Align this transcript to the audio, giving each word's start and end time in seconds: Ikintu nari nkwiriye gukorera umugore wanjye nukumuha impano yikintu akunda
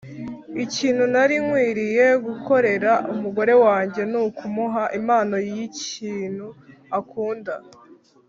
Ikintu 0.63 1.03
nari 1.13 1.35
nkwiriye 1.45 2.05
gukorera 2.25 2.91
umugore 3.13 3.53
wanjye 3.65 4.01
nukumuha 4.11 4.83
impano 4.99 5.35
yikintu 5.49 6.47
akunda 6.99 7.53